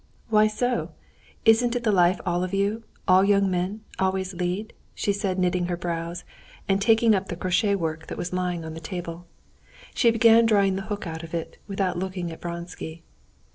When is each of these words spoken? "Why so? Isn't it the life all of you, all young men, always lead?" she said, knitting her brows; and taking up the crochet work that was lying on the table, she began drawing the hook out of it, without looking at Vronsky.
"Why 0.29 0.47
so? 0.47 0.93
Isn't 1.45 1.75
it 1.75 1.83
the 1.83 1.91
life 1.91 2.19
all 2.25 2.43
of 2.43 2.55
you, 2.55 2.81
all 3.07 3.23
young 3.23 3.51
men, 3.51 3.81
always 3.99 4.33
lead?" 4.33 4.73
she 4.95 5.13
said, 5.13 5.37
knitting 5.37 5.67
her 5.67 5.77
brows; 5.77 6.23
and 6.67 6.81
taking 6.81 7.13
up 7.13 7.27
the 7.27 7.35
crochet 7.35 7.75
work 7.75 8.07
that 8.07 8.17
was 8.17 8.33
lying 8.33 8.65
on 8.65 8.73
the 8.73 8.79
table, 8.79 9.27
she 9.93 10.09
began 10.09 10.47
drawing 10.47 10.75
the 10.75 10.81
hook 10.89 11.05
out 11.05 11.21
of 11.21 11.35
it, 11.35 11.59
without 11.67 11.99
looking 11.99 12.31
at 12.31 12.41
Vronsky. 12.41 13.03